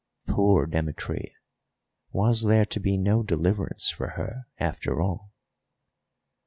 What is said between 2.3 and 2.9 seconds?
there to